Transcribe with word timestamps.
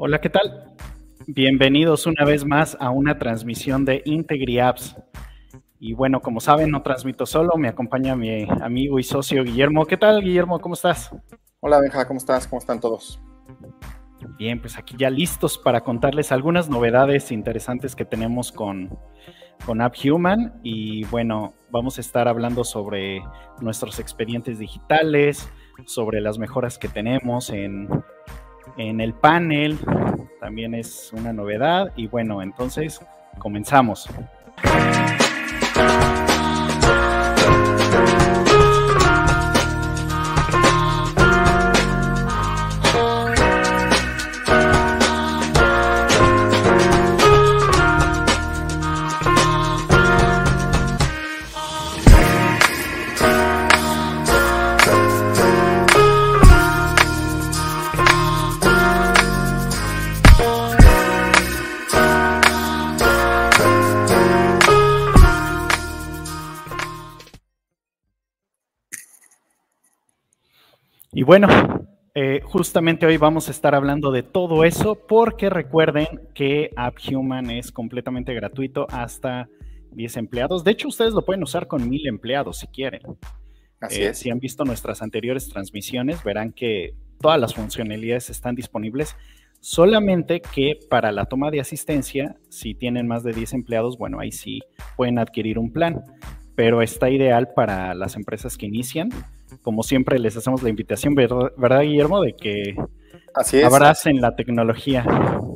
Hola, 0.00 0.20
¿qué 0.20 0.30
tal? 0.30 0.76
Bienvenidos 1.26 2.06
una 2.06 2.24
vez 2.24 2.44
más 2.44 2.76
a 2.78 2.90
una 2.90 3.18
transmisión 3.18 3.84
de 3.84 4.00
Integri 4.04 4.60
Apps. 4.60 4.94
Y 5.80 5.92
bueno, 5.92 6.20
como 6.20 6.38
saben, 6.38 6.70
no 6.70 6.82
transmito 6.82 7.26
solo, 7.26 7.56
me 7.56 7.66
acompaña 7.66 8.14
mi 8.14 8.46
amigo 8.62 9.00
y 9.00 9.02
socio 9.02 9.42
Guillermo. 9.42 9.86
¿Qué 9.86 9.96
tal, 9.96 10.22
Guillermo? 10.22 10.60
¿Cómo 10.60 10.74
estás? 10.74 11.10
Hola, 11.58 11.80
Benja, 11.80 12.06
¿cómo 12.06 12.18
estás? 12.18 12.46
¿Cómo 12.46 12.60
están 12.60 12.78
todos? 12.78 13.20
Bien, 14.38 14.60
pues 14.60 14.78
aquí 14.78 14.94
ya 14.96 15.10
listos 15.10 15.58
para 15.58 15.80
contarles 15.80 16.30
algunas 16.30 16.68
novedades 16.68 17.32
interesantes 17.32 17.96
que 17.96 18.04
tenemos 18.04 18.52
con, 18.52 18.96
con 19.66 19.80
AppHuman. 19.80 20.60
Y 20.62 21.06
bueno, 21.06 21.54
vamos 21.72 21.98
a 21.98 22.02
estar 22.02 22.28
hablando 22.28 22.62
sobre 22.62 23.20
nuestros 23.60 23.98
expedientes 23.98 24.60
digitales, 24.60 25.50
sobre 25.86 26.20
las 26.20 26.38
mejoras 26.38 26.78
que 26.78 26.86
tenemos 26.86 27.50
en, 27.50 27.88
en 28.78 29.00
el 29.00 29.12
panel, 29.12 29.78
también 30.40 30.74
es 30.74 31.12
una 31.12 31.32
novedad. 31.32 31.92
Y 31.96 32.06
bueno, 32.06 32.40
entonces 32.42 33.00
comenzamos. 33.38 34.08
Y 71.12 71.22
bueno, 71.22 71.48
eh, 72.14 72.40
justamente 72.44 73.06
hoy 73.06 73.16
vamos 73.16 73.48
a 73.48 73.50
estar 73.50 73.74
hablando 73.74 74.10
de 74.10 74.22
todo 74.22 74.64
eso 74.64 74.94
porque 75.06 75.48
recuerden 75.48 76.06
que 76.34 76.70
AppHuman 76.76 77.50
es 77.50 77.72
completamente 77.72 78.34
gratuito 78.34 78.86
hasta 78.90 79.48
10 79.92 80.16
empleados. 80.18 80.64
De 80.64 80.72
hecho, 80.72 80.88
ustedes 80.88 81.14
lo 81.14 81.24
pueden 81.24 81.42
usar 81.42 81.66
con 81.66 81.88
1000 81.88 82.08
empleados 82.08 82.58
si 82.58 82.66
quieren. 82.66 83.02
Así 83.80 84.02
Eh, 84.02 84.08
es. 84.08 84.18
Si 84.18 84.30
han 84.30 84.38
visto 84.38 84.64
nuestras 84.64 85.00
anteriores 85.02 85.48
transmisiones, 85.48 86.22
verán 86.22 86.52
que 86.52 86.94
todas 87.20 87.40
las 87.40 87.54
funcionalidades 87.54 88.30
están 88.30 88.54
disponibles. 88.54 89.16
Solamente 89.60 90.40
que 90.40 90.78
para 90.88 91.10
la 91.10 91.24
toma 91.24 91.50
de 91.50 91.60
asistencia, 91.60 92.36
si 92.48 92.74
tienen 92.74 93.08
más 93.08 93.22
de 93.24 93.32
10 93.32 93.54
empleados, 93.54 93.96
bueno, 93.98 94.20
ahí 94.20 94.30
sí 94.30 94.60
pueden 94.96 95.18
adquirir 95.18 95.58
un 95.58 95.72
plan. 95.72 96.02
Pero 96.54 96.82
está 96.82 97.08
ideal 97.10 97.48
para 97.54 97.94
las 97.94 98.16
empresas 98.16 98.56
que 98.56 98.66
inician. 98.66 99.10
Como 99.62 99.82
siempre, 99.82 100.18
les 100.18 100.36
hacemos 100.36 100.62
la 100.62 100.68
invitación, 100.68 101.14
¿verdad, 101.14 101.82
Guillermo? 101.82 102.22
De 102.22 102.34
que 102.34 102.76
Así 103.34 103.58
es. 103.58 103.64
abracen 103.64 104.20
la 104.20 104.34
tecnología. 104.34 105.04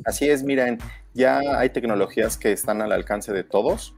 Así 0.05 0.29
es, 0.29 0.43
miren, 0.43 0.79
ya 1.15 1.41
hay 1.59 1.71
tecnologías 1.71 2.37
que 2.37 2.53
están 2.53 2.83
al 2.83 2.93
alcance 2.93 3.33
de 3.33 3.45
todos, 3.45 3.95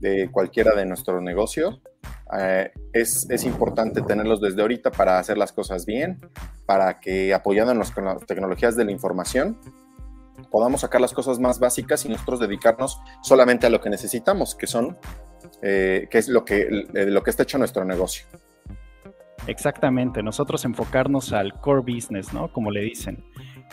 de 0.00 0.30
cualquiera 0.30 0.74
de 0.74 0.86
nuestros 0.86 1.22
negocios. 1.22 1.80
Eh, 2.38 2.70
es, 2.92 3.28
es 3.30 3.44
importante 3.44 4.02
tenerlos 4.02 4.40
desde 4.40 4.60
ahorita 4.60 4.90
para 4.90 5.18
hacer 5.18 5.38
las 5.38 5.52
cosas 5.52 5.86
bien, 5.86 6.20
para 6.66 7.00
que 7.00 7.32
apoyándonos 7.32 7.90
con 7.90 8.04
las 8.04 8.24
tecnologías 8.26 8.76
de 8.76 8.84
la 8.84 8.92
información, 8.92 9.58
podamos 10.50 10.82
sacar 10.82 11.00
las 11.00 11.12
cosas 11.12 11.38
más 11.38 11.58
básicas 11.58 12.04
y 12.04 12.08
nosotros 12.08 12.40
dedicarnos 12.40 13.00
solamente 13.22 13.66
a 13.66 13.70
lo 13.70 13.80
que 13.80 13.90
necesitamos, 13.90 14.54
que 14.54 14.66
son, 14.66 14.96
eh, 15.62 16.08
que 16.10 16.18
es 16.18 16.28
lo 16.28 16.44
que, 16.44 16.86
eh, 16.94 17.06
lo 17.06 17.22
que 17.22 17.30
está 17.30 17.42
hecho 17.42 17.58
nuestro 17.58 17.84
negocio. 17.84 18.26
Exactamente, 19.48 20.22
nosotros 20.22 20.64
enfocarnos 20.66 21.32
al 21.32 21.54
core 21.54 21.80
business, 21.80 22.34
¿no? 22.34 22.52
Como 22.52 22.70
le 22.70 22.82
dicen. 22.82 23.24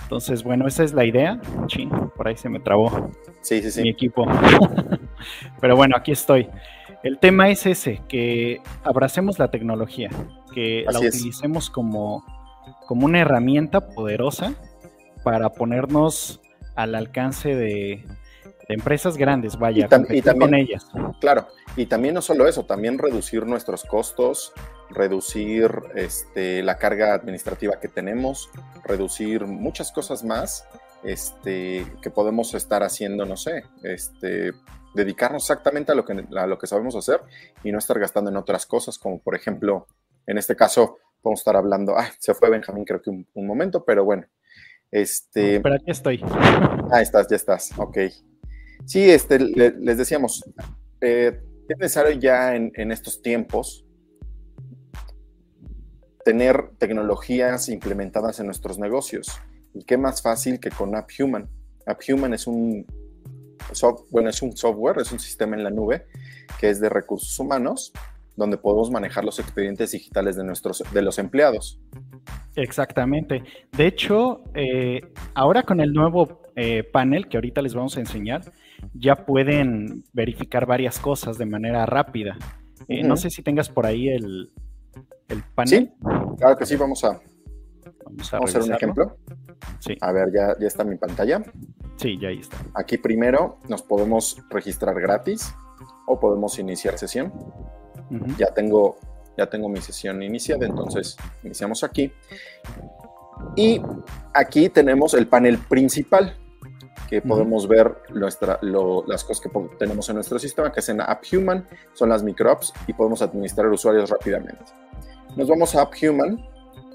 Entonces, 0.03 0.41
bueno, 0.41 0.67
esa 0.67 0.85
es 0.85 0.93
la 0.93 1.03
idea. 1.05 1.39
Chin, 1.67 1.89
por 2.15 2.27
ahí 2.29 2.37
se 2.37 2.47
me 2.47 2.61
trabó 2.61 3.11
Sí, 3.41 3.61
sí, 3.61 3.69
sí. 3.71 3.81
mi 3.81 3.89
equipo. 3.89 4.25
Pero 5.61 5.75
bueno, 5.75 5.97
aquí 5.97 6.13
estoy. 6.13 6.47
El 7.03 7.19
tema 7.19 7.49
es 7.49 7.65
ese, 7.65 8.01
que 8.07 8.61
abracemos 8.83 9.37
la 9.37 9.51
tecnología, 9.51 10.09
que 10.53 10.85
la 10.89 10.99
es. 10.99 11.17
utilicemos 11.17 11.69
como, 11.69 12.23
como 12.87 13.05
una 13.05 13.19
herramienta 13.19 13.89
poderosa 13.89 14.53
para 15.25 15.49
ponernos 15.49 16.39
al 16.75 16.95
alcance 16.95 17.53
de, 17.53 18.05
de 18.67 18.73
empresas 18.75 19.17
grandes, 19.17 19.57
vaya, 19.57 19.85
Y 19.85 19.87
tam- 19.89 20.01
y 20.01 20.21
competir 20.21 20.23
también- 20.23 20.49
con 20.51 20.59
ellas. 20.59 20.87
Claro, 21.19 21.47
y 21.75 21.85
también 21.85 22.13
no 22.15 22.21
solo 22.21 22.47
eso, 22.47 22.65
también 22.65 22.97
reducir 22.97 23.45
nuestros 23.45 23.83
costos, 23.85 24.53
reducir 24.89 25.69
este, 25.95 26.61
la 26.63 26.77
carga 26.77 27.13
administrativa 27.13 27.79
que 27.79 27.87
tenemos, 27.87 28.49
reducir 28.83 29.45
muchas 29.45 29.91
cosas 29.91 30.23
más 30.23 30.67
este, 31.03 31.85
que 32.01 32.09
podemos 32.09 32.53
estar 32.55 32.81
haciendo, 32.83 33.25
no 33.25 33.37
sé, 33.37 33.63
este, 33.83 34.53
dedicarnos 34.95 35.43
exactamente 35.43 35.91
a 35.91 35.95
lo, 35.95 36.03
que, 36.05 36.25
a 36.35 36.47
lo 36.47 36.57
que 36.57 36.65
sabemos 36.67 36.95
hacer 36.95 37.21
y 37.63 37.71
no 37.71 37.77
estar 37.77 37.99
gastando 37.99 38.31
en 38.31 38.37
otras 38.37 38.65
cosas, 38.65 38.97
como 38.97 39.19
por 39.19 39.35
ejemplo, 39.35 39.85
en 40.25 40.37
este 40.39 40.55
caso, 40.55 40.97
podemos 41.21 41.41
estar 41.41 41.55
hablando, 41.55 41.97
ay, 41.97 42.09
se 42.19 42.33
fue 42.33 42.49
Benjamín 42.49 42.85
creo 42.85 43.01
que 43.01 43.09
un, 43.11 43.27
un 43.35 43.45
momento, 43.45 43.83
pero 43.85 44.03
bueno, 44.05 44.25
este... 44.91 45.59
Pero 45.59 45.75
aquí 45.75 45.91
estoy. 45.91 46.23
Ah, 46.91 47.01
estás, 47.01 47.27
ya 47.27 47.35
estás, 47.35 47.71
ok. 47.77 47.97
Sí, 48.85 49.09
este, 49.09 49.39
le- 49.39 49.75
les 49.79 49.97
decíamos, 49.97 50.43
eh, 51.01 51.39
es 51.67 51.77
necesario 51.77 52.19
ya 52.19 52.55
en, 52.55 52.91
estos 52.91 53.21
tiempos 53.21 53.85
tener 56.23 56.69
tecnologías 56.77 57.69
implementadas 57.69 58.39
en 58.39 58.47
nuestros 58.47 58.77
negocios. 58.77 59.39
Y 59.73 59.83
qué 59.83 59.97
más 59.97 60.21
fácil 60.21 60.59
que 60.59 60.69
con 60.69 60.95
AppHuman. 60.95 61.47
AppHuman 61.85 62.33
es 62.33 62.47
un, 62.47 62.85
es 63.71 64.41
un 64.41 64.57
software, 64.57 64.99
es 64.99 65.11
un 65.11 65.19
sistema 65.19 65.55
en 65.55 65.63
la 65.63 65.69
nube 65.69 66.07
que 66.59 66.69
es 66.69 66.79
de 66.79 66.89
recursos 66.89 67.37
humanos, 67.39 67.91
donde 68.35 68.57
podemos 68.57 68.91
manejar 68.91 69.23
los 69.23 69.39
expedientes 69.39 69.91
digitales 69.91 70.35
de, 70.35 70.43
nuestros, 70.43 70.83
de 70.93 71.01
los 71.01 71.19
empleados. 71.19 71.79
Exactamente. 72.55 73.43
De 73.71 73.87
hecho, 73.87 74.43
eh, 74.53 75.01
ahora 75.33 75.63
con 75.63 75.79
el 75.79 75.93
nuevo 75.93 76.41
eh, 76.55 76.83
panel 76.83 77.27
que 77.27 77.37
ahorita 77.37 77.61
les 77.61 77.73
vamos 77.73 77.97
a 77.97 77.99
enseñar, 77.99 78.51
ya 78.93 79.25
pueden 79.25 80.03
verificar 80.13 80.65
varias 80.65 80.99
cosas 80.99 81.37
de 81.37 81.45
manera 81.45 81.85
rápida. 81.85 82.37
Eh. 82.87 83.03
No 83.03 83.17
sé 83.17 83.29
si 83.29 83.41
tengas 83.41 83.69
por 83.69 83.85
ahí 83.85 84.09
el, 84.09 84.51
el 85.29 85.43
panel. 85.55 85.69
Sí, 85.69 85.91
claro 86.37 86.55
que 86.57 86.65
sí, 86.65 86.75
vamos 86.75 87.03
a, 87.03 87.19
Vamos 88.05 88.33
a, 88.33 88.37
vamos 88.37 88.55
a 88.55 88.59
hacer 88.59 88.69
un 88.69 88.75
ejemplo. 88.75 89.17
Sí, 89.79 89.97
A 90.01 90.11
ver, 90.11 90.31
ya, 90.33 90.55
ya 90.59 90.67
está 90.67 90.83
mi 90.83 90.95
pantalla. 90.97 91.41
sí, 91.97 92.17
ya 92.21 92.29
ahí 92.29 92.39
está. 92.39 92.57
Aquí 92.75 92.97
primero 92.97 93.59
nos 93.69 93.81
podemos 93.81 94.37
registrar 94.49 94.99
gratis 94.99 95.53
o 96.07 96.19
podemos 96.19 96.59
iniciar 96.59 96.97
sesión. 96.97 97.33
Ya 98.37 98.53
tengo, 98.53 98.97
ya 99.37 99.49
tengo 99.49 99.67
mi 99.69 99.81
sesión 99.81 100.21
iniciada, 100.21 100.67
entonces 100.67 101.17
iniciamos 101.43 101.83
aquí. 101.83 102.11
Y 103.55 103.81
aquí 104.33 104.69
tenemos 104.69 105.13
el 105.15 105.27
panel 105.27 105.57
principal, 105.57 106.35
que 107.09 107.21
podemos 107.21 107.67
ver 107.67 107.95
nuestra, 108.09 108.57
lo- 108.61 109.03
las 109.07 109.23
cosas 109.23 109.43
que 109.43 109.49
tenemos 109.77 110.09
en 110.09 110.15
nuestro 110.15 110.39
sistema, 110.39 110.71
que 110.71 110.79
es 110.79 110.89
en 110.89 111.01
AppHuman, 111.01 111.67
son 111.93 112.09
las 112.09 112.23
microapps 112.23 112.73
y 112.87 112.93
podemos 112.93 113.21
administrar 113.21 113.67
usuarios 113.69 114.09
rápidamente. 114.09 114.63
Nos 115.35 115.47
vamos 115.47 115.75
a 115.75 115.81
AppHuman, 115.81 116.43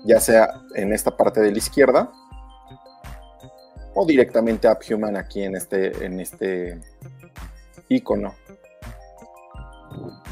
ya 0.05 0.19
sea 0.19 0.49
en 0.75 0.93
esta 0.93 1.17
parte 1.17 1.41
de 1.41 1.53
la 1.53 1.59
izquierda 1.59 2.11
o 3.95 4.07
directamente 4.07 4.67
a 4.69 4.73
AppHuman 4.73 5.17
aquí 5.17 5.43
en 5.43 5.57
este, 5.57 6.05
en 6.05 6.21
este 6.21 6.81
icono. 7.89 8.35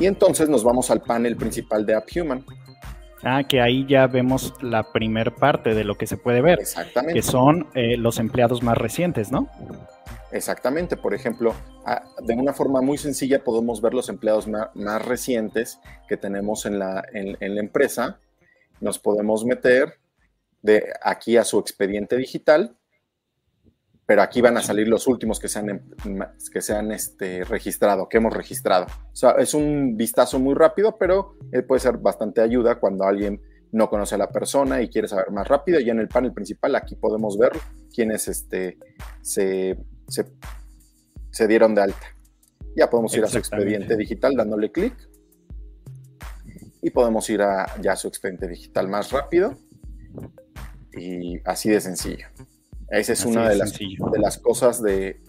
Y 0.00 0.06
entonces 0.06 0.48
nos 0.48 0.64
vamos 0.64 0.90
al 0.90 1.02
panel 1.02 1.36
principal 1.36 1.84
de 1.84 1.94
AppHuman. 1.94 2.44
Ah, 3.22 3.42
que 3.48 3.60
ahí 3.60 3.84
ya 3.88 4.06
vemos 4.06 4.54
la 4.62 4.92
primer 4.92 5.34
parte 5.34 5.74
de 5.74 5.84
lo 5.84 5.96
que 5.96 6.06
se 6.06 6.16
puede 6.16 6.40
ver, 6.40 6.60
Exactamente. 6.60 7.14
que 7.14 7.22
son 7.22 7.66
eh, 7.74 7.96
los 7.96 8.18
empleados 8.18 8.62
más 8.62 8.78
recientes, 8.78 9.32
¿no? 9.32 9.48
Exactamente. 10.30 10.96
Por 10.96 11.14
ejemplo, 11.14 11.54
a- 11.84 12.02
de 12.22 12.34
una 12.34 12.52
forma 12.52 12.80
muy 12.80 12.98
sencilla 12.98 13.42
podemos 13.42 13.80
ver 13.80 13.94
los 13.94 14.08
empleados 14.08 14.46
más, 14.46 15.04
recientes 15.04 15.80
que 16.08 16.16
tenemos 16.16 16.66
en 16.66 16.78
la, 16.78 17.04
en- 17.12 17.36
en 17.40 17.54
la 17.54 17.60
empresa. 17.60 18.18
Nos 18.80 18.98
podemos 18.98 19.44
meter 19.44 19.94
de 20.62 20.92
aquí 21.02 21.36
a 21.36 21.44
su 21.44 21.58
expediente 21.58 22.16
digital, 22.16 22.76
pero 24.08 24.22
aquí 24.22 24.40
van 24.40 24.56
a 24.56 24.62
salir 24.62 24.88
los 24.88 25.06
últimos 25.06 25.38
que 25.38 25.48
se 25.48 25.58
han, 25.58 25.68
em- 25.68 25.82
que 26.50 26.62
se 26.62 26.74
han 26.74 26.92
este, 26.92 27.44
registrado, 27.44 28.08
que 28.08 28.16
hemos 28.16 28.32
registrado. 28.32 28.86
O 28.86 29.14
sea, 29.14 29.32
es 29.32 29.52
un 29.52 29.98
vistazo 29.98 30.38
muy 30.38 30.54
rápido, 30.54 30.96
pero 30.96 31.36
eh, 31.52 31.60
puede 31.60 31.80
ser 31.80 31.98
bastante 31.98 32.40
ayuda 32.40 32.80
cuando 32.80 33.04
alguien 33.04 33.42
no 33.70 33.90
conoce 33.90 34.14
a 34.14 34.18
la 34.18 34.30
persona 34.30 34.80
y 34.80 34.88
quiere 34.88 35.08
saber 35.08 35.30
más 35.30 35.46
rápido, 35.46 35.78
ya 35.78 35.92
en 35.92 35.98
el 35.98 36.08
panel 36.08 36.32
principal 36.32 36.74
aquí 36.74 36.94
podemos 36.94 37.36
ver 37.36 37.52
quiénes 37.94 38.28
este, 38.28 38.78
se, 39.20 39.76
se, 40.08 41.46
dieron 41.46 41.74
de 41.74 41.82
alta. 41.82 42.06
Ya 42.74 42.88
podemos 42.88 43.14
ir 43.14 43.24
a 43.24 43.28
su 43.28 43.36
expediente 43.36 43.94
digital 43.94 44.34
dándole 44.36 44.72
clic 44.72 44.94
y 46.80 46.88
podemos 46.88 47.28
ir 47.28 47.42
a 47.42 47.66
ya 47.82 47.94
su 47.94 48.08
expediente 48.08 48.48
digital 48.48 48.88
más 48.88 49.12
rápido 49.12 49.54
y 50.94 51.42
así 51.44 51.68
de 51.68 51.82
sencillo. 51.82 52.26
Esa 52.90 53.12
es 53.12 53.24
una 53.24 53.48
de 53.48 53.56
las, 53.56 53.78
de 53.78 54.18
las, 54.18 54.38
cosas 54.38 54.82
de, 54.82 55.20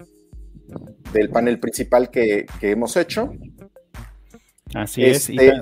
del 1.13 1.29
panel 1.29 1.59
principal 1.59 2.09
que, 2.09 2.45
hemos 2.61 2.95
hecho. 2.95 3.31
Así 4.73 5.03
es. 5.03 5.29
Este, 5.29 5.61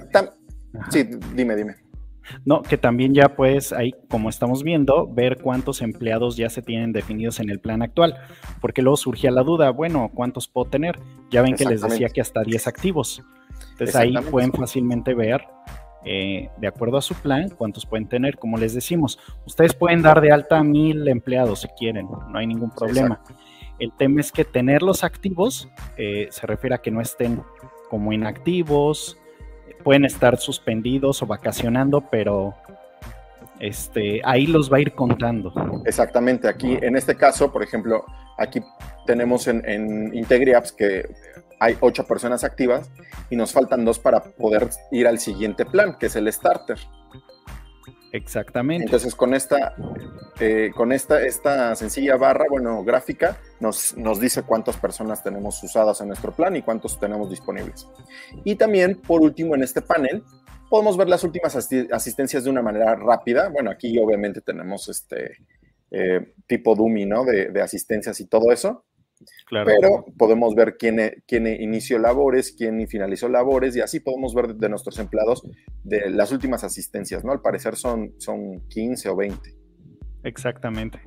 sí, 0.91 1.09
dime, 1.35 1.55
dime. 1.55 1.75
No, 2.45 2.61
que 2.61 2.77
también 2.77 3.13
ya 3.13 3.35
puedes 3.35 3.71
ahí, 3.71 3.93
como 4.09 4.29
estamos 4.29 4.63
viendo, 4.63 5.07
ver 5.07 5.37
cuántos 5.41 5.81
empleados 5.81 6.35
ya 6.35 6.49
se 6.49 6.61
tienen 6.61 6.91
definidos 6.91 7.39
en 7.39 7.49
el 7.49 7.59
plan 7.59 7.81
actual, 7.81 8.15
porque 8.61 8.81
luego 8.81 8.97
surgía 8.97 9.31
la 9.31 9.43
duda, 9.43 9.69
bueno, 9.69 10.11
¿cuántos 10.13 10.47
puedo 10.47 10.69
tener? 10.69 10.99
Ya 11.31 11.41
ven 11.41 11.55
que 11.55 11.65
les 11.65 11.81
decía 11.81 12.09
que 12.09 12.21
hasta 12.21 12.43
10 12.43 12.67
activos. 12.67 13.23
Entonces 13.71 13.95
ahí 13.95 14.13
pueden 14.29 14.51
fácilmente 14.51 15.13
ver, 15.13 15.45
eh, 16.05 16.49
de 16.57 16.67
acuerdo 16.67 16.97
a 16.97 17.01
su 17.01 17.15
plan, 17.15 17.49
cuántos 17.49 17.85
pueden 17.85 18.07
tener. 18.07 18.37
Como 18.37 18.57
les 18.57 18.73
decimos, 18.73 19.19
ustedes 19.45 19.73
pueden 19.73 20.01
dar 20.01 20.21
de 20.21 20.31
alta 20.31 20.59
a 20.59 20.63
mil 20.63 21.07
empleados 21.07 21.61
si 21.61 21.67
quieren, 21.69 22.07
no 22.29 22.37
hay 22.37 22.47
ningún 22.47 22.71
problema. 22.71 23.21
El 23.79 23.91
tema 23.93 24.21
es 24.21 24.31
que 24.31 24.43
tenerlos 24.43 25.03
activos 25.03 25.69
eh, 25.97 26.27
se 26.31 26.47
refiere 26.47 26.75
a 26.75 26.79
que 26.79 26.91
no 26.91 27.01
estén 27.01 27.41
como 27.89 28.11
inactivos, 28.11 29.17
pueden 29.83 30.05
estar 30.05 30.37
suspendidos 30.37 31.21
o 31.21 31.27
vacacionando, 31.27 32.01
pero 32.09 32.55
este, 33.59 34.21
ahí 34.23 34.47
los 34.47 34.71
va 34.71 34.77
a 34.77 34.81
ir 34.81 34.93
contando. 34.93 35.53
Exactamente, 35.85 36.47
aquí 36.47 36.77
en 36.81 36.95
este 36.95 37.15
caso, 37.15 37.51
por 37.51 37.63
ejemplo, 37.63 38.05
aquí 38.37 38.61
tenemos 39.05 39.47
en, 39.47 39.67
en 39.67 40.15
IntegriApps 40.15 40.71
que 40.71 41.05
hay 41.59 41.77
ocho 41.79 42.05
personas 42.05 42.43
activas 42.43 42.89
y 43.29 43.35
nos 43.35 43.51
faltan 43.51 43.85
dos 43.85 43.99
para 43.99 44.21
poder 44.21 44.69
ir 44.91 45.07
al 45.07 45.19
siguiente 45.19 45.65
plan, 45.65 45.97
que 45.97 46.07
es 46.07 46.15
el 46.15 46.31
starter. 46.31 46.77
Exactamente. 48.11 48.85
Entonces 48.85 49.15
con 49.15 49.33
esta, 49.33 49.75
eh, 50.39 50.71
con 50.75 50.91
esta, 50.91 51.21
esta 51.21 51.75
sencilla 51.75 52.15
barra, 52.15 52.45
bueno, 52.49 52.83
gráfica, 52.83 53.37
nos, 53.59 53.97
nos 53.97 54.19
dice 54.19 54.43
cuántas 54.43 54.77
personas 54.77 55.23
tenemos 55.23 55.61
usadas 55.63 55.99
en 56.01 56.07
nuestro 56.07 56.31
plan 56.31 56.55
y 56.55 56.61
cuántos 56.61 56.99
tenemos 56.99 57.29
disponibles. 57.29 57.87
Y 58.43 58.55
también, 58.55 59.01
por 59.01 59.21
último, 59.21 59.55
en 59.55 59.63
este 59.63 59.81
panel, 59.81 60.23
podemos 60.69 60.97
ver 60.97 61.09
las 61.09 61.23
últimas 61.23 61.55
asistencias 61.55 62.43
de 62.43 62.49
una 62.49 62.61
manera 62.61 62.95
rápida. 62.95 63.49
Bueno, 63.49 63.71
aquí 63.71 63.97
obviamente 63.99 64.41
tenemos 64.41 64.87
este 64.89 65.37
eh, 65.91 66.33
tipo 66.47 66.75
dummy, 66.75 67.05
¿no? 67.05 67.23
De, 67.25 67.49
de 67.49 67.61
asistencias 67.61 68.19
y 68.19 68.27
todo 68.27 68.51
eso. 68.51 68.85
Pero 69.49 70.05
podemos 70.17 70.53
ver 70.53 70.77
quién, 70.77 71.23
quién, 71.25 71.47
inició 71.47 71.97
labores, 71.97 72.51
quién 72.51 72.87
finalizó 72.87 73.29
labores 73.29 73.75
y 73.75 73.81
así 73.81 73.99
podemos 73.99 74.35
ver 74.35 74.55
de 74.55 74.69
nuestros 74.69 74.99
empleados 74.99 75.41
de 75.83 76.09
las 76.09 76.31
últimas 76.31 76.63
asistencias, 76.63 77.23
¿no? 77.23 77.31
Al 77.31 77.41
parecer 77.41 77.75
son, 77.75 78.13
son 78.19 78.67
15 78.67 79.09
o 79.09 79.15
20. 79.15 79.55
Exactamente. 80.23 80.99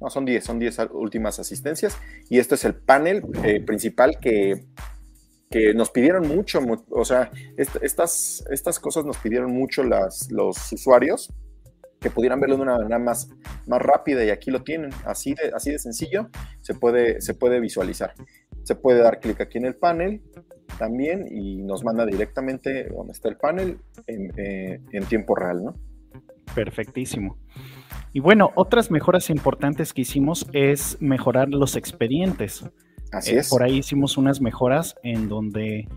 No, 0.00 0.08
son 0.08 0.24
10, 0.24 0.42
son 0.42 0.58
10 0.58 0.78
últimas 0.92 1.38
asistencias 1.38 1.98
y 2.30 2.38
este 2.38 2.54
es 2.54 2.64
el 2.64 2.74
panel 2.74 3.22
eh, 3.42 3.60
principal 3.60 4.18
que, 4.20 4.64
que 5.50 5.74
nos 5.74 5.90
pidieron 5.90 6.26
mucho, 6.28 6.60
o 6.90 7.04
sea, 7.04 7.30
estas, 7.56 8.44
estas 8.50 8.78
cosas 8.78 9.04
nos 9.04 9.18
pidieron 9.18 9.52
mucho 9.52 9.82
las, 9.82 10.30
los 10.30 10.72
usuarios 10.72 11.32
que 12.04 12.10
pudieran 12.10 12.38
verlo 12.38 12.56
de 12.56 12.62
una 12.62 12.76
manera 12.76 12.98
más, 12.98 13.30
más 13.66 13.80
rápida 13.80 14.22
y 14.22 14.28
aquí 14.28 14.50
lo 14.50 14.62
tienen, 14.62 14.90
así 15.06 15.32
de, 15.32 15.52
así 15.54 15.70
de 15.70 15.78
sencillo, 15.78 16.28
se 16.60 16.74
puede, 16.74 17.22
se 17.22 17.32
puede 17.32 17.60
visualizar. 17.60 18.12
Se 18.62 18.74
puede 18.74 19.00
dar 19.00 19.20
clic 19.20 19.40
aquí 19.40 19.56
en 19.56 19.64
el 19.64 19.74
panel 19.74 20.20
también 20.78 21.26
y 21.30 21.62
nos 21.62 21.82
manda 21.82 22.04
directamente 22.04 22.90
donde 22.90 23.14
está 23.14 23.30
el 23.30 23.38
panel 23.38 23.78
en, 24.06 24.30
eh, 24.36 24.80
tiempo 25.08 25.34
real, 25.34 25.64
¿no? 25.64 25.74
Perfectísimo. 26.54 27.38
Y 28.12 28.20
bueno, 28.20 28.50
otras 28.54 28.90
mejoras 28.90 29.30
importantes 29.30 29.94
que 29.94 30.02
hicimos 30.02 30.46
es 30.52 30.98
mejorar 31.00 31.48
los 31.48 31.74
expedientes. 31.74 32.68
Así 33.12 33.34
eh, 33.34 33.38
es. 33.38 33.48
Por 33.48 33.62
ahí 33.62 33.78
hicimos 33.78 34.18
unas 34.18 34.42
mejoras 34.42 34.94
en 35.02 35.30
donde 35.30 35.88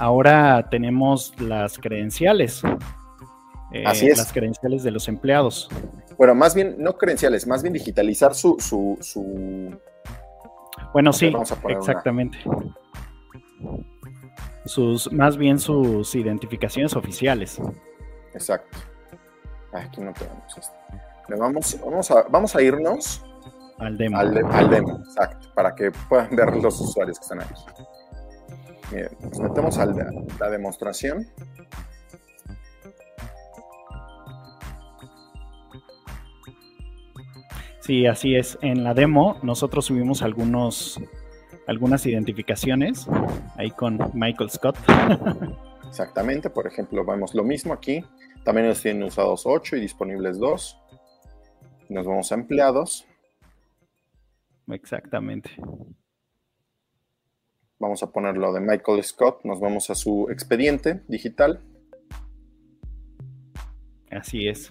ahora 0.00 0.68
tenemos 0.68 1.40
las 1.40 1.78
credenciales. 1.78 2.60
Eh, 3.72 3.84
Así 3.86 4.06
es. 4.06 4.18
las 4.18 4.32
credenciales 4.32 4.82
de 4.82 4.90
los 4.90 5.08
empleados. 5.08 5.68
Bueno, 6.16 6.34
más 6.34 6.54
bien, 6.54 6.76
no 6.78 6.96
credenciales, 6.96 7.46
más 7.46 7.62
bien 7.62 7.72
digitalizar 7.72 8.34
su... 8.34 8.56
su, 8.58 9.78
Bueno, 10.92 11.12
sí, 11.12 11.32
exactamente. 11.68 12.38
Sus, 14.64 15.12
más 15.12 15.36
bien 15.36 15.58
sus 15.58 16.14
identificaciones 16.14 16.94
oficiales. 16.94 17.60
Exacto. 18.34 18.78
Aquí 19.72 20.00
no 20.00 20.12
tenemos 20.12 20.58
esto. 20.58 20.74
Vamos, 21.36 21.78
vamos, 21.84 22.10
a, 22.10 22.22
vamos 22.30 22.56
a 22.56 22.62
irnos 22.62 23.22
al 23.78 23.96
demo. 23.96 24.18
Al, 24.18 24.34
demo, 24.70 24.98
exacto, 25.06 25.52
para 25.54 25.74
que 25.74 25.92
puedan 26.08 26.34
ver 26.34 26.56
los 26.56 26.80
usuarios 26.80 27.18
que 27.18 27.22
están 27.22 27.40
aquí. 27.42 27.54
nos 29.20 29.38
metemos 29.38 29.78
a 29.78 29.86
la 29.86 30.50
demostración. 30.50 31.26
Sí, 37.88 38.04
así 38.04 38.36
es. 38.36 38.58
En 38.60 38.84
la 38.84 38.92
demo 38.92 39.38
nosotros 39.42 39.86
subimos 39.86 40.20
algunos, 40.20 41.00
algunas 41.66 42.04
identificaciones 42.04 43.08
ahí 43.56 43.70
con 43.70 43.98
Michael 44.12 44.50
Scott. 44.50 44.76
Exactamente, 45.88 46.50
por 46.50 46.66
ejemplo, 46.66 47.02
vemos 47.02 47.34
lo 47.34 47.44
mismo 47.44 47.72
aquí. 47.72 48.04
También 48.44 48.68
nos 48.68 48.82
tienen 48.82 49.04
usados 49.04 49.46
8 49.46 49.76
y 49.76 49.80
disponibles 49.80 50.38
2. 50.38 50.78
Nos 51.88 52.04
vamos 52.04 52.30
a 52.30 52.34
empleados. 52.34 53.06
Exactamente. 54.66 55.50
Vamos 57.78 58.02
a 58.02 58.12
ponerlo 58.12 58.52
de 58.52 58.60
Michael 58.60 59.02
Scott. 59.02 59.46
Nos 59.46 59.60
vamos 59.60 59.88
a 59.88 59.94
su 59.94 60.28
expediente 60.28 61.00
digital. 61.08 61.62
Así 64.10 64.46
es. 64.46 64.68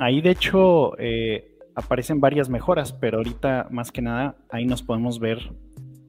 Ahí 0.00 0.20
de 0.20 0.30
hecho 0.30 0.98
eh, 0.98 1.47
aparecen 1.78 2.20
varias 2.20 2.48
mejoras, 2.48 2.92
pero 2.92 3.18
ahorita 3.18 3.68
más 3.70 3.92
que 3.92 4.02
nada 4.02 4.36
ahí 4.50 4.66
nos 4.66 4.82
podemos 4.82 5.20
ver, 5.20 5.38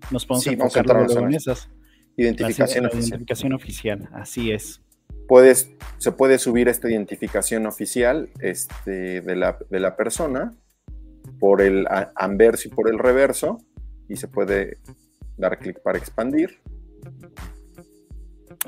nos 0.09 0.25
podemos 0.25 0.47
enfocar 0.47 1.07
en 1.11 1.33
esas. 1.33 1.69
Identificación, 2.17 2.85
oficial. 2.87 3.07
identificación 3.07 3.53
oficial, 3.53 4.09
así 4.11 4.51
es. 4.51 4.81
Puedes, 5.27 5.71
se 5.99 6.11
puede 6.11 6.37
subir 6.37 6.67
esta 6.67 6.89
identificación 6.89 7.65
oficial 7.65 8.29
este, 8.41 9.21
de, 9.21 9.35
la, 9.37 9.57
de 9.69 9.79
la 9.79 9.95
persona 9.95 10.51
por 11.39 11.61
el 11.61 11.87
anverso 12.15 12.67
y 12.67 12.71
por 12.71 12.89
el 12.89 12.99
reverso 12.99 13.59
y 14.09 14.17
se 14.17 14.27
puede 14.27 14.79
dar 15.37 15.59
clic 15.59 15.81
para 15.81 15.97
expandir 15.97 16.59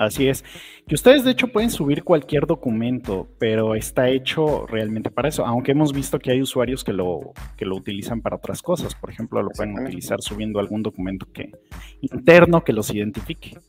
Así 0.02 0.28
es. 0.28 0.44
Que 0.88 0.96
ustedes 0.96 1.24
de 1.24 1.30
hecho 1.30 1.50
pueden 1.50 1.70
subir 1.70 2.04
cualquier 2.04 2.48
documento, 2.48 3.28
pero 3.38 3.76
está 3.76 4.10
hecho 4.10 4.66
realmente 4.66 5.12
para 5.12 5.30
eso. 5.30 5.46
Aunque 5.46 5.74
hemos 5.74 5.94
visto 5.94 6.18
que 6.18 6.32
hay 6.32 6.42
usuarios 6.42 6.84
que 6.84 6.92
lo, 6.92 7.34
que 7.56 7.66
lo 7.66 7.76
utilizan 7.76 8.20
para 8.20 8.38
otras 8.38 8.64
cosas. 8.64 8.96
Por 8.96 9.12
ejemplo, 9.12 9.44
lo 9.44 9.52
pueden 9.52 9.78
utilizar 9.80 10.20
subiendo 10.22 10.60
algún 10.60 10.82
documento 10.82 11.28
que, 11.32 11.52
interno 12.02 12.64
que 12.64 12.74
los 12.74 12.92
identifique. 12.92 13.60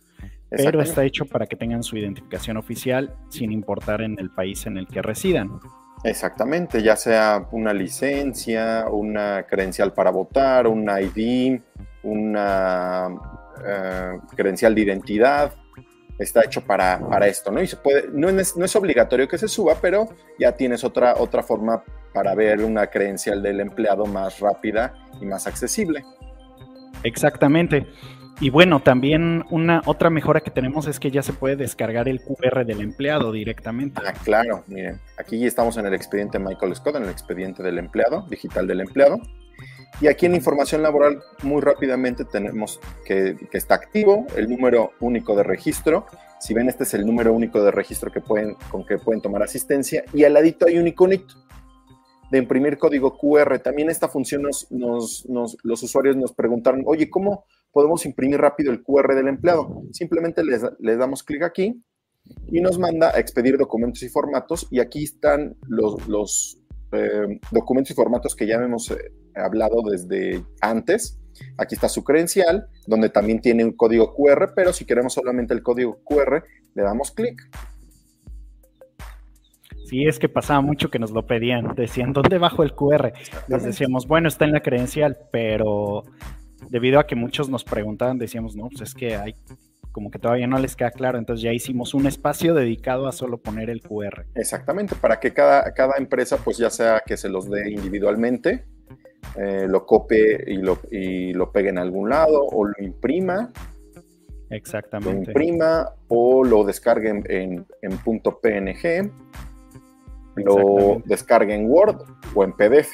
Pero 0.49 0.81
está 0.81 1.05
hecho 1.05 1.27
para 1.27 1.47
que 1.47 1.57
tengan 1.57 1.83
su 1.83 1.99
identificación 1.99 2.57
oficial 2.57 3.15
sin 3.29 3.53
importar 3.53 4.01
en 4.01 4.19
el 4.19 4.31
país 4.31 4.65
en 4.67 4.79
el 4.79 4.87
que 4.87 5.03
residan. 5.03 5.51
Exactamente, 6.05 6.83
ya 6.83 6.97
sea 6.97 7.47
una 7.53 7.75
licencia, 7.75 8.87
una 8.91 9.45
credencial 9.45 9.93
para 9.93 10.11
votar, 10.11 10.67
un 10.67 10.89
ID, 10.91 11.61
una 12.03 13.09
eh, 13.65 14.19
credencial 14.35 14.75
de 14.75 14.81
identidad, 14.81 15.55
está 16.19 16.45
hecho 16.45 16.63
para, 16.63 16.99
esto, 17.27 17.51
¿no? 17.51 17.63
Y 17.63 17.67
se 17.67 17.77
puede, 17.77 18.09
no 18.13 18.29
es, 18.29 18.57
no 18.57 18.65
es, 18.65 18.77
obligatorio 18.77 19.29
que 19.29 19.39
se 19.39 19.49
suba, 19.49 19.77
pero 19.81 20.09
ya 20.39 20.53
tienes 20.53 20.85
otra, 20.85 21.15
otra 21.19 21.43
forma 21.43 21.83
para 22.13 22.35
ver 22.35 22.61
una 22.61 22.87
credencial 22.89 23.43
del 23.43 23.61
empleado 23.61 24.07
más 24.07 24.41
rápida 24.41 24.95
y 25.21 25.27
más 25.27 25.47
accesible. 25.47 26.05
Exactamente. 27.03 27.87
Y 28.41 28.51
bueno, 28.51 28.81
también 28.81 29.45
una 29.51 29.83
otra 29.87 30.11
mejora 30.11 30.41
que 30.41 30.51
tenemos 30.51 30.89
es 30.89 30.99
que 30.99 31.11
ya 31.11 31.23
se 31.23 31.33
puede 31.33 31.55
descargar 31.55 32.09
el 32.09 32.21
QR 32.21 32.65
del 32.67 32.81
empleado 32.81 33.31
directamente. 33.31 34.03
Ah, 34.05 34.13
claro, 34.25 34.65
miren, 34.67 35.01
aquí 35.17 35.47
estamos 35.47 35.77
en 35.77 35.87
el 35.87 35.95
expediente 35.95 36.39
Michael 36.41 36.75
Scott, 36.75 36.97
en 36.97 37.05
el 37.05 37.11
expediente 37.11 37.63
del 37.63 37.79
empleado, 37.79 38.27
digital 38.29 38.67
del 38.67 38.81
empleado. 38.81 39.21
Y 40.01 40.09
aquí 40.09 40.27
en 40.27 40.35
información 40.35 40.83
laboral, 40.83 41.23
muy 41.43 41.61
rápidamente 41.61 42.25
tenemos 42.25 42.81
que, 43.05 43.37
está 43.53 43.75
activo 43.75 44.27
el 44.37 44.49
número 44.49 44.93
único 45.01 45.37
de 45.37 45.43
registro. 45.43 46.07
Si 46.41 46.55
ven, 46.55 46.69
este 46.69 46.85
es 46.85 46.95
el 46.95 47.07
número 47.07 47.33
único 47.33 47.63
de 47.63 47.71
registro 47.71 48.11
que 48.11 48.21
pueden, 48.21 48.57
con 48.71 48.85
que 48.85 48.99
pueden 48.99 49.23
tomar 49.23 49.43
asistencia. 49.43 50.05
Y 50.13 50.25
al 50.25 50.35
ladito 50.35 50.67
hay 50.67 50.79
un 50.79 50.89
iconito 50.89 51.35
de 52.33 52.39
imprimir 52.39 52.79
código 52.79 53.17
QR. 53.17 53.59
También 53.61 53.91
esta 53.91 54.09
función 54.09 54.43
nos, 54.43 54.67
los 54.71 55.83
usuarios 55.83 56.17
nos 56.17 56.33
preguntaron, 56.33 56.83
oye, 56.87 57.11
¿cómo 57.11 57.45
podemos 57.71 58.05
imprimir 58.07 58.41
rápido 58.41 58.73
el 58.73 58.83
QR 58.83 59.15
del 59.15 59.29
empleado? 59.29 59.83
Simplemente 59.93 60.43
les, 60.43 60.63
damos 60.99 61.23
clic 61.23 61.43
aquí 61.43 61.81
y 62.51 62.61
nos 62.61 62.79
manda 62.79 63.15
a 63.15 63.21
expedir 63.21 63.59
documentos 63.59 64.03
y 64.03 64.09
formatos. 64.09 64.67
Y 64.71 64.81
aquí 64.81 65.05
están 65.05 65.57
los, 65.69 66.59
eh, 66.93 67.39
documentos 67.51 67.91
y 67.93 67.95
formatos 67.95 68.35
que 68.35 68.47
ya 68.47 68.57
hemos 68.57 68.91
eh, 68.91 69.13
hablado 69.35 69.83
desde 69.89 70.45
antes. 70.61 71.19
Aquí 71.57 71.75
está 71.75 71.89
su 71.89 72.05
credencial, 72.05 72.69
donde 72.87 73.09
también 73.09 73.41
tiene 73.41 73.65
un 73.65 73.73
código 73.73 74.15
QR, 74.15 74.53
pero 74.55 74.73
si 74.73 74.85
queremos 74.85 75.15
solamente 75.15 75.55
el 75.55 75.63
código 75.63 76.01
QR, 76.05 76.45
le 76.75 76.83
damos 76.83 77.11
clic. 77.11 77.41
Sí, 79.87 80.07
es 80.07 80.19
que 80.19 80.29
pasaba 80.29 80.61
mucho 80.61 80.91
que 80.91 80.99
nos 80.99 81.11
lo 81.11 81.27
pedían. 81.27 81.75
Decían, 81.75 82.13
¿dónde 82.13 82.39
bajo 82.39 82.63
el 82.63 82.75
QR? 82.75 83.13
Les 83.49 83.63
decíamos, 83.63 84.07
bueno, 84.07 84.29
está 84.29 84.45
en 84.45 84.53
la 84.53 84.61
credencial, 84.61 85.19
pero 85.31 86.05
debido 86.71 86.99
a 86.99 87.07
que 87.07 87.15
muchos 87.15 87.49
nos 87.51 87.65
preguntaban, 87.65 88.19
decíamos, 88.19 88.57
no, 88.57 88.69
pues 88.69 88.81
es 88.83 88.95
que 88.95 89.17
hay 89.17 89.35
como 89.93 90.11
que 90.11 90.19
todavía 90.19 90.47
no 90.47 90.59
les 90.59 90.75
queda 90.75 90.91
claro, 90.91 91.19
entonces 91.19 91.43
ya 91.43 91.53
hicimos 91.53 91.95
un 91.95 92.07
espacio 92.07 92.55
dedicado 92.55 93.07
a 93.07 93.13
solo 93.13 93.39
poner 93.39 93.69
el 93.69 93.83
QR. 93.83 94.25
Exactamente, 94.35 94.97
para 94.97 95.21
que 95.21 95.33
cada, 95.33 95.73
cada 95.75 95.97
empresa, 95.99 96.39
pues 96.39 96.57
ya 96.57 96.71
sea 96.71 97.03
que 97.05 97.17
se 97.17 97.29
los 97.29 97.49
dé 97.51 97.71
individualmente, 97.71 98.65
eh, 99.37 99.67
lo 99.69 99.87
copie 99.87 100.45
y 100.47 100.57
lo, 100.57 100.79
y 100.91 101.33
lo 101.33 101.51
pegue 101.51 101.71
en 101.71 101.79
algún 101.79 102.11
lado 102.11 102.45
o 102.45 102.65
lo 102.65 102.75
imprima. 102.79 103.51
Exactamente. 104.51 105.13
Lo 105.13 105.19
imprima 105.19 105.91
o 106.09 106.45
lo 106.45 106.65
descargue 106.65 107.09
en, 107.09 107.67
en, 107.81 107.99
punto 107.99 108.39
PNG, 108.39 109.11
lo 110.37 111.03
descargue 111.07 111.55
en 111.55 111.71
Word 111.71 112.03
o 112.35 112.45
en 112.45 112.53
PDF. 112.53 112.91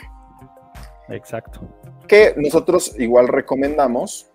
Exacto. 1.08 1.60
Que 2.06 2.34
nosotros 2.36 2.94
igual 2.98 3.26
recomendamos 3.26 4.30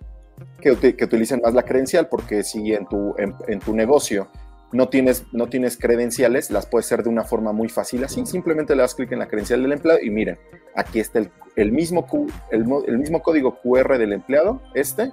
que, 0.60 0.96
que, 0.96 1.06
utilicen 1.06 1.42
más 1.42 1.54
la 1.54 1.64
credencial, 1.64 2.10
porque 2.10 2.44
si 2.44 2.74
en 2.74 2.86
tu, 2.88 3.16
en, 3.18 3.60
tu 3.60 3.74
negocio 3.74 4.28
no 4.74 4.90
tienes, 4.90 5.26
no 5.32 5.48
tienes 5.48 5.78
credenciales, 5.78 6.52
las 6.52 6.66
puedes 6.66 6.88
hacer 6.88 7.04
de 7.04 7.10
una 7.10 7.24
forma 7.24 7.54
muy 7.54 7.70
fácil 7.70 8.04
así. 8.04 8.26
Simplemente 8.26 8.76
le 8.76 8.82
das 8.82 8.96
clic 8.96 9.12
en 9.14 9.20
la 9.20 9.28
credencial 9.28 9.62
del 9.62 9.72
empleado 9.72 10.02
y 10.02 10.10
miren, 10.10 10.38
aquí 10.76 11.00
está 11.00 11.20
el, 11.20 11.32
el 11.56 11.72
mismo, 11.72 12.08
el, 12.52 12.98
mismo 12.98 13.22
código 13.22 13.60
QR 13.62 13.98
del 13.98 14.14
empleado, 14.14 14.62
este, 14.74 15.12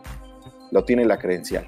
lo 0.71 0.85
tiene 0.85 1.05
la 1.05 1.19
credencial. 1.19 1.67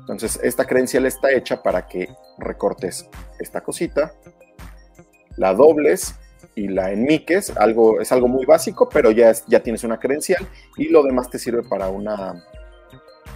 Entonces, 0.00 0.40
esta 0.42 0.66
credencial 0.66 1.06
está 1.06 1.30
hecha 1.30 1.62
para 1.62 1.86
que 1.86 2.08
recortes 2.38 3.08
esta 3.38 3.60
cosita, 3.60 4.12
la 5.36 5.54
dobles 5.54 6.16
y 6.54 6.68
la 6.68 6.90
enmiques, 6.90 7.56
algo, 7.56 8.00
es 8.00 8.10
algo 8.10 8.26
muy 8.26 8.44
básico, 8.44 8.88
pero 8.88 9.10
ya, 9.10 9.32
ya 9.46 9.60
tienes 9.62 9.84
una 9.84 10.00
credencial 10.00 10.46
y 10.76 10.88
lo 10.88 11.02
demás 11.02 11.30
te 11.30 11.38
sirve 11.38 11.62
para 11.62 11.88
una 11.88 12.44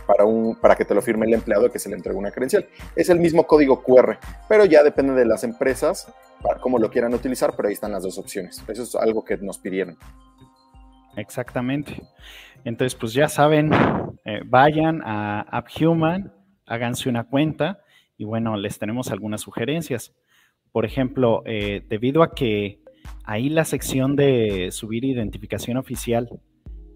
para, 0.07 0.25
un, 0.25 0.57
para 0.57 0.77
que 0.77 0.85
te 0.85 0.95
lo 0.95 1.03
firme 1.03 1.27
el 1.27 1.35
empleado 1.35 1.71
que 1.71 1.79
se 1.79 1.89
le 1.89 1.97
entregue 1.97 2.19
una 2.19 2.31
credencial. 2.31 2.67
Es 2.97 3.09
el 3.09 3.21
mismo 3.21 3.47
código 3.47 3.83
QR, 3.83 4.19
pero 4.49 4.65
ya 4.65 4.83
depende 4.83 5.15
de 5.15 5.25
las 5.25 5.45
empresas 5.45 6.13
para 6.43 6.61
cómo 6.61 6.79
lo 6.79 6.91
quieran 6.91 7.15
utilizar, 7.15 7.55
pero 7.57 7.69
ahí 7.69 7.75
están 7.75 7.93
las 7.93 8.03
dos 8.03 8.19
opciones. 8.19 8.63
Eso 8.69 8.83
es 8.83 8.95
algo 8.97 9.25
que 9.25 9.37
nos 9.39 9.59
pidieron. 9.59 9.97
Exactamente. 11.17 12.03
Entonces, 12.65 12.95
pues 12.95 13.13
ya 13.13 13.29
saben, 13.29 13.71
eh, 14.25 14.41
vayan 14.45 15.03
a 15.05 15.41
AppHuman, 15.43 16.33
háganse 16.67 17.09
una 17.09 17.25
cuenta 17.25 17.81
y 18.17 18.25
bueno, 18.25 18.57
les 18.57 18.79
tenemos 18.79 19.11
algunas 19.11 19.43
sugerencias. 19.43 20.15
Por 20.73 20.85
ejemplo, 20.85 21.43
eh, 21.47 21.85
debido 21.89 22.23
a 22.23 22.35
que 22.35 22.81
ahí 23.25 23.49
la 23.49 23.65
sección 23.65 24.17
de 24.17 24.71
subir 24.71 25.05
identificación 25.05 25.77
oficial 25.77 26.29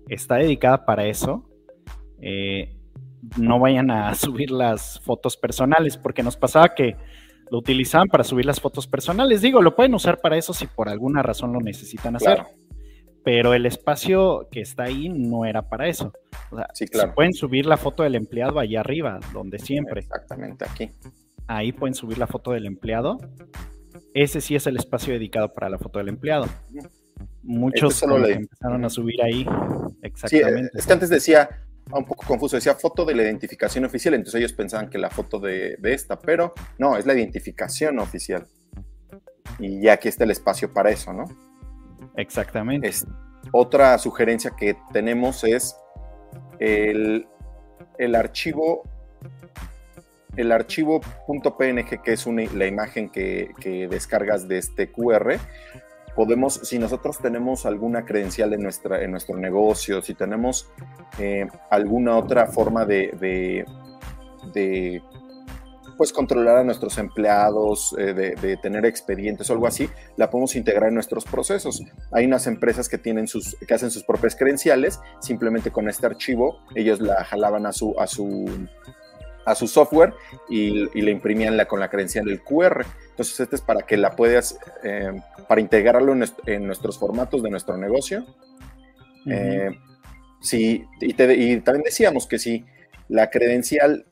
está 0.08 0.36
dedicada 0.36 0.84
para 0.84 1.06
eso. 1.06 1.48
Eh, 2.20 2.77
no 3.36 3.58
vayan 3.58 3.90
a 3.90 4.14
subir 4.14 4.50
las 4.50 5.00
fotos 5.00 5.36
personales, 5.36 5.96
porque 5.96 6.22
nos 6.22 6.36
pasaba 6.36 6.74
que 6.74 6.96
lo 7.50 7.58
utilizaban 7.58 8.08
para 8.08 8.24
subir 8.24 8.44
las 8.44 8.60
fotos 8.60 8.86
personales. 8.86 9.40
Digo, 9.40 9.62
lo 9.62 9.74
pueden 9.74 9.94
usar 9.94 10.20
para 10.20 10.36
eso 10.36 10.52
si 10.52 10.66
por 10.66 10.88
alguna 10.88 11.22
razón 11.22 11.52
lo 11.52 11.60
necesitan 11.60 12.16
hacer. 12.16 12.42
Pero 13.24 13.52
el 13.52 13.66
espacio 13.66 14.48
que 14.50 14.60
está 14.60 14.84
ahí 14.84 15.08
no 15.08 15.44
era 15.44 15.68
para 15.68 15.88
eso. 15.88 16.12
O 16.50 16.56
sea, 16.56 16.66
sí, 16.72 16.86
claro. 16.86 17.14
pueden 17.14 17.34
subir 17.34 17.66
la 17.66 17.76
foto 17.76 18.02
del 18.02 18.14
empleado 18.14 18.58
allá 18.58 18.80
arriba, 18.80 19.18
donde 19.32 19.58
siempre. 19.58 20.00
Exactamente, 20.00 20.64
aquí. 20.64 20.90
Ahí 21.46 21.72
pueden 21.72 21.94
subir 21.94 22.18
la 22.18 22.26
foto 22.26 22.52
del 22.52 22.66
empleado 22.66 23.18
ese 24.14 24.40
sí 24.40 24.54
es 24.54 24.66
el 24.66 24.76
espacio 24.76 25.12
dedicado 25.12 25.52
para 25.52 25.68
la 25.68 25.78
foto 25.78 25.98
del 25.98 26.08
empleado. 26.08 26.46
Muchos 27.42 28.02
empezaron 28.02 28.84
a 28.84 28.90
subir 28.90 29.22
ahí. 29.22 29.46
Exactamente. 30.02 30.70
Sí, 30.72 30.78
es 30.78 30.86
que 30.86 30.92
antes 30.92 31.08
decía, 31.08 31.48
un 31.92 32.04
poco 32.04 32.26
confuso, 32.26 32.56
decía 32.56 32.74
foto 32.74 33.04
de 33.04 33.14
la 33.14 33.22
identificación 33.22 33.84
oficial, 33.84 34.14
entonces 34.14 34.38
ellos 34.40 34.52
pensaban 34.52 34.90
que 34.90 34.98
la 34.98 35.10
foto 35.10 35.38
de, 35.38 35.78
esta, 35.82 36.18
pero 36.18 36.54
no, 36.78 36.96
es 36.96 37.06
la 37.06 37.14
identificación 37.14 37.98
oficial. 37.98 38.46
Y 39.58 39.82
ya 39.82 39.94
aquí 39.94 40.08
está 40.08 40.24
el 40.24 40.30
espacio 40.30 40.72
para 40.72 40.90
eso, 40.90 41.12
¿no? 41.12 41.24
Exactamente. 42.16 42.90
otra 43.52 43.96
sugerencia 43.98 44.52
que 44.56 44.76
tenemos 44.92 45.44
es 45.44 45.76
el, 46.58 47.26
el 47.98 48.14
archivo 48.14 48.82
el 50.38 50.52
archivo 50.52 51.00
.png, 51.26 52.00
que 52.02 52.12
es 52.12 52.26
la 52.26 52.66
imagen 52.66 53.10
que, 53.10 53.88
descargas 53.90 54.46
de 54.46 54.58
este 54.58 54.90
QR, 54.90 55.36
podemos, 56.18 56.54
si 56.64 56.80
nosotros 56.80 57.18
tenemos 57.18 57.64
alguna 57.64 58.04
credencial 58.04 58.52
en, 58.52 58.60
nuestra, 58.60 59.04
en 59.04 59.12
nuestro 59.12 59.36
negocio, 59.36 60.02
si 60.02 60.14
tenemos 60.14 60.68
eh, 61.20 61.46
alguna 61.70 62.16
otra 62.16 62.48
forma 62.48 62.84
de, 62.84 63.64
de, 64.52 65.00
pues 65.96 66.12
controlar 66.12 66.56
a 66.56 66.64
nuestros 66.64 66.98
empleados, 66.98 67.94
eh, 67.96 68.14
de, 68.14 68.56
tener 68.56 68.84
expedientes 68.84 69.48
o 69.48 69.52
algo 69.52 69.68
así, 69.68 69.88
la 70.16 70.28
podemos 70.28 70.56
integrar 70.56 70.88
en 70.88 70.94
nuestros 70.94 71.24
procesos. 71.24 71.84
Hay 72.10 72.26
unas 72.26 72.48
empresas 72.48 72.88
que 72.88 72.98
tienen 72.98 73.28
sus, 73.28 73.54
que 73.54 73.74
hacen 73.74 73.92
sus 73.92 74.02
propias 74.02 74.34
credenciales, 74.34 74.98
simplemente 75.20 75.70
con 75.70 75.88
este 75.88 76.06
archivo 76.06 76.58
ellos 76.74 77.00
la 77.00 77.22
jalaban 77.22 77.64
a 77.64 77.72
su, 77.72 77.94
a 77.96 78.08
su 78.08 78.66
a 79.48 79.54
su 79.54 79.66
software 79.66 80.12
y, 80.48 81.00
le 81.00 81.10
imprimían 81.10 81.56
la, 81.56 81.66
con 81.66 81.80
la 81.80 81.88
credencial 81.88 82.26
del 82.26 82.42
QR. 82.42 82.84
Entonces, 83.10 83.40
este 83.40 83.56
es 83.56 83.62
para 83.62 83.82
que 83.82 83.96
la 83.96 84.14
puedas, 84.14 84.58
eh, 84.84 85.12
para 85.48 85.60
integrarlo 85.60 86.14
en, 86.46 86.66
nuestros 86.66 86.98
formatos 86.98 87.42
de 87.42 87.50
nuestro 87.50 87.76
negocio. 87.76 88.26
Eh, 89.26 89.70
sí, 90.40 90.84
y, 91.00 91.14
también 91.14 91.84
decíamos 91.84 92.26
que 92.26 92.38
si 92.38 92.64
la 93.08 93.30
credencial, 93.30 94.06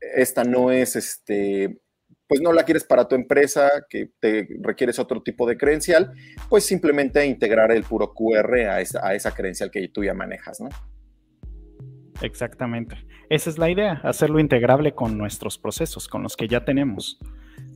esta 0.00 0.44
no 0.44 0.70
es, 0.70 0.94
este, 0.96 1.80
pues 2.28 2.40
no 2.40 2.52
la 2.52 2.64
quieres 2.64 2.84
para 2.84 3.08
tu 3.08 3.16
empresa, 3.16 3.70
que 3.90 4.10
te 4.20 4.48
requieres 4.60 4.98
otro 4.98 5.22
tipo 5.22 5.46
de 5.48 5.58
credencial, 5.58 6.12
pues 6.48 6.64
simplemente 6.64 7.26
integrar 7.26 7.72
el 7.72 7.82
puro 7.82 8.14
QR 8.14 8.54
a 8.68 8.80
esa, 8.80 9.06
a 9.06 9.14
esa 9.14 9.32
credencial 9.32 9.70
que 9.70 9.88
tú 9.88 10.04
ya 10.04 10.14
manejas, 10.14 10.60
¿no? 10.60 10.68
Exactamente. 12.22 12.96
Esa 13.28 13.50
es 13.50 13.58
la 13.58 13.70
idea, 13.70 14.00
hacerlo 14.04 14.40
integrable 14.40 14.92
con 14.92 15.18
nuestros 15.18 15.58
procesos, 15.58 16.08
con 16.08 16.22
los 16.22 16.36
que 16.36 16.48
ya 16.48 16.64
tenemos. 16.64 17.18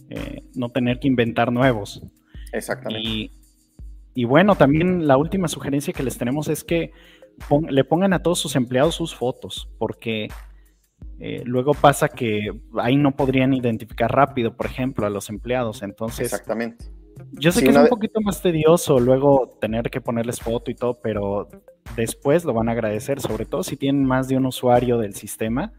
Eh, 0.08 0.42
no 0.54 0.68
tener 0.68 0.98
que 0.98 1.08
inventar 1.08 1.52
nuevos. 1.52 2.02
Exactamente. 2.52 3.30
Y, 4.14 4.24
bueno, 4.24 4.54
también 4.54 5.06
la 5.06 5.16
última 5.16 5.48
sugerencia 5.48 5.92
que 5.92 6.02
les 6.02 6.16
tenemos 6.16 6.48
es 6.48 6.64
que 6.64 6.92
le 7.68 7.84
pongan 7.84 8.14
a 8.14 8.22
todos 8.22 8.38
sus 8.38 8.56
empleados 8.56 8.94
sus 8.94 9.14
fotos, 9.14 9.68
porque 9.78 10.28
eh, 11.18 11.42
luego 11.44 11.74
pasa 11.74 12.08
que 12.08 12.50
ahí 12.78 12.96
no 12.96 13.14
podrían 13.14 13.52
identificar 13.52 14.10
rápido, 14.10 14.56
por 14.56 14.66
ejemplo, 14.66 15.06
a 15.06 15.10
los 15.10 15.28
empleados. 15.28 15.82
Entonces, 15.82 16.32
Exactamente. 16.32 16.86
Yo 17.32 17.52
sé 17.52 17.62
que 17.62 17.70
es 17.70 17.76
un 17.76 17.88
poquito 17.88 18.20
más 18.20 18.42
tedioso 18.42 19.00
luego 19.00 19.56
tener 19.60 19.90
que 19.90 20.00
ponerles 20.00 20.40
foto 20.40 20.70
y 20.70 20.74
todo, 20.74 20.98
pero 21.02 21.48
después 21.94 22.44
lo 22.44 22.52
van 22.52 22.68
a 22.68 22.72
agradecer, 22.72 23.20
sobre 23.20 23.44
todo 23.44 23.62
si 23.62 23.76
tienen 23.76 24.04
más 24.04 24.28
de 24.28 24.36
un 24.36 24.46
usuario 24.46 24.98
del 24.98 25.14
sistema, 25.14 25.72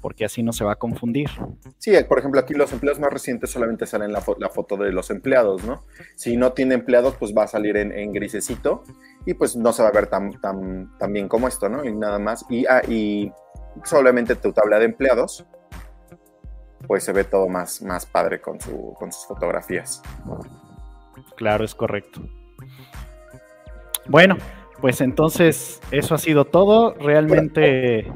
porque 0.00 0.24
así 0.24 0.42
no 0.42 0.52
se 0.52 0.64
va 0.64 0.72
a 0.72 0.76
confundir. 0.76 1.30
Sí, 1.78 1.92
por 2.08 2.18
ejemplo, 2.18 2.40
aquí 2.40 2.54
los 2.54 2.72
empleados 2.72 3.00
más 3.00 3.12
recientes 3.12 3.50
solamente 3.50 3.86
salen 3.86 4.12
la, 4.12 4.22
la 4.38 4.48
foto 4.50 4.76
de 4.76 4.92
los 4.92 5.10
empleados, 5.10 5.64
¿no? 5.64 5.84
Si 6.16 6.36
no 6.36 6.52
tiene 6.52 6.74
empleados, 6.74 7.14
pues 7.16 7.34
va 7.36 7.44
a 7.44 7.48
salir 7.48 7.76
en, 7.76 8.12
grisecito 8.12 8.82
y 9.26 9.34
pues 9.34 9.56
no 9.56 9.72
se 9.72 9.82
va 9.82 9.88
a 9.88 9.92
ver 9.92 10.06
tan, 10.06 10.40
tan, 10.40 10.96
tan 10.98 11.12
bien 11.12 11.28
como 11.28 11.48
esto, 11.48 11.68
¿no? 11.68 11.84
Y 11.84 11.92
nada 11.94 12.18
más. 12.18 12.44
Y, 12.48 12.66
ah, 12.66 12.82
y 12.88 13.32
solamente 13.84 14.34
tu 14.34 14.52
tabla 14.52 14.78
de 14.78 14.86
empleados, 14.86 15.46
pues 16.86 17.04
se 17.04 17.12
ve 17.12 17.24
todo 17.24 17.48
más, 17.48 17.82
más 17.82 18.06
padre 18.06 18.40
con, 18.40 18.60
su, 18.60 18.94
con 18.98 19.12
sus 19.12 19.26
fotografías. 19.26 20.02
Claro, 21.36 21.64
es 21.64 21.74
correcto. 21.74 22.22
Bueno, 24.06 24.36
pues 24.80 25.00
entonces 25.00 25.80
eso 25.90 26.14
ha 26.14 26.18
sido 26.18 26.44
todo. 26.44 26.94
Realmente. 26.94 28.10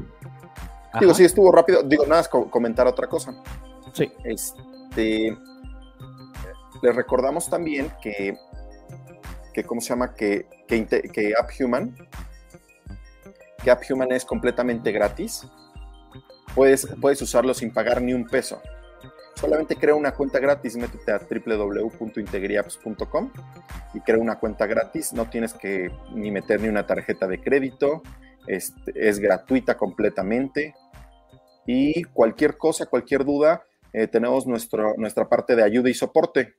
digo, 0.99 1.13
sí, 1.13 1.25
estuvo 1.25 1.51
rápido. 1.51 1.83
Digo, 1.83 2.05
nada, 2.05 2.23
comentar 2.29 2.87
otra 2.87 3.07
cosa. 3.07 3.33
Sí. 3.93 4.11
Este, 4.23 5.37
les 6.81 6.95
recordamos 6.95 7.49
también 7.49 7.91
que, 8.01 8.37
que 9.53 9.63
¿cómo 9.63 9.81
se 9.81 9.89
llama? 9.89 10.13
Que, 10.13 10.47
que, 10.67 10.85
que 10.85 11.33
AppHuman, 11.39 11.95
que 13.63 13.71
AppHuman 13.71 14.11
es 14.11 14.25
completamente 14.25 14.91
gratis. 14.91 15.47
Puedes, 16.55 16.87
puedes 17.01 17.21
usarlo 17.21 17.53
sin 17.53 17.71
pagar 17.71 18.01
ni 18.01 18.13
un 18.13 18.25
peso. 18.25 18.61
Solamente 19.43 19.75
crea 19.75 19.93
una 19.93 20.13
cuenta 20.13 20.39
gratis, 20.39 20.77
métete 20.77 21.11
a 21.11 21.19
www.integriapps.com 21.19 23.29
y 23.93 23.99
crea 23.99 24.17
una 24.17 24.39
cuenta 24.39 24.65
gratis. 24.67 25.11
No 25.11 25.29
tienes 25.29 25.53
que 25.53 25.91
ni 26.15 26.31
meter 26.31 26.61
ni 26.61 26.69
una 26.69 26.87
tarjeta 26.87 27.27
de 27.27 27.41
crédito. 27.41 28.03
Es, 28.47 28.73
es 28.95 29.19
gratuita 29.19 29.75
completamente. 29.75 30.73
Y 31.67 32.03
cualquier 32.03 32.57
cosa, 32.57 32.85
cualquier 32.85 33.25
duda, 33.25 33.65
eh, 33.91 34.07
tenemos 34.07 34.47
nuestro, 34.47 34.93
nuestra 34.95 35.27
parte 35.27 35.57
de 35.57 35.63
ayuda 35.63 35.89
y 35.89 35.93
soporte. 35.93 36.55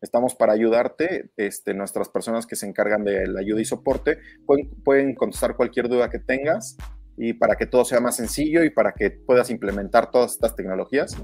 Estamos 0.00 0.34
para 0.34 0.52
ayudarte. 0.52 1.30
Este, 1.36 1.74
nuestras 1.74 2.08
personas 2.08 2.44
que 2.44 2.56
se 2.56 2.66
encargan 2.66 3.04
de 3.04 3.28
la 3.28 3.38
ayuda 3.38 3.60
y 3.60 3.64
soporte 3.64 4.18
pueden, 4.44 4.68
pueden 4.82 5.14
contestar 5.14 5.54
cualquier 5.54 5.88
duda 5.88 6.10
que 6.10 6.18
tengas 6.18 6.76
y 7.16 7.34
para 7.34 7.54
que 7.54 7.66
todo 7.66 7.84
sea 7.84 8.00
más 8.00 8.16
sencillo 8.16 8.64
y 8.64 8.70
para 8.70 8.94
que 8.94 9.12
puedas 9.12 9.48
implementar 9.48 10.10
todas 10.10 10.32
estas 10.32 10.56
tecnologías 10.56 11.16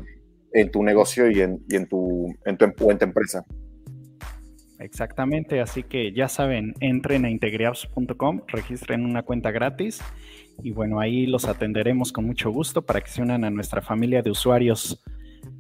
en 0.52 0.70
tu 0.70 0.82
negocio 0.82 1.30
y 1.30 1.40
en, 1.40 1.60
y 1.68 1.76
en, 1.76 1.86
tu, 1.86 2.34
en, 2.44 2.56
tu, 2.56 2.90
en 2.90 2.98
tu 2.98 3.04
empresa. 3.04 3.44
Exactamente, 4.78 5.60
así 5.60 5.84
que 5.84 6.12
ya 6.12 6.28
saben, 6.28 6.74
entren 6.80 7.24
a 7.24 7.30
integriapps.com, 7.30 8.42
registren 8.48 9.04
una 9.04 9.22
cuenta 9.22 9.52
gratis 9.52 10.02
y 10.60 10.72
bueno, 10.72 10.98
ahí 10.98 11.26
los 11.26 11.44
atenderemos 11.44 12.12
con 12.12 12.26
mucho 12.26 12.50
gusto 12.50 12.82
para 12.82 13.00
que 13.00 13.08
se 13.08 13.22
unan 13.22 13.44
a 13.44 13.50
nuestra 13.50 13.80
familia 13.80 14.22
de 14.22 14.30
usuarios 14.30 15.00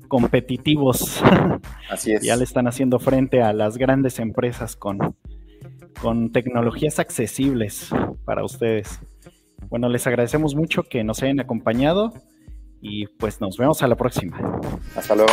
competitivos. 0.08 1.22
Así 1.90 2.12
es. 2.12 2.22
ya 2.22 2.36
le 2.36 2.44
están 2.44 2.66
haciendo 2.66 2.98
frente 2.98 3.42
a 3.42 3.52
las 3.52 3.78
grandes 3.78 4.18
empresas 4.18 4.74
con, 4.74 4.98
con 6.00 6.32
tecnologías 6.32 6.98
accesibles 6.98 7.90
para 8.24 8.44
ustedes. 8.44 9.00
Bueno, 9.68 9.88
les 9.88 10.06
agradecemos 10.06 10.56
mucho 10.56 10.82
que 10.82 11.04
nos 11.04 11.22
hayan 11.22 11.38
acompañado 11.38 12.12
y 12.82 13.06
pues 13.06 13.40
nos 13.40 13.56
vemos 13.56 13.82
a 13.82 13.88
la 13.88 13.94
próxima. 13.96 14.36
Hasta 14.94 15.14
luego. 15.14 15.32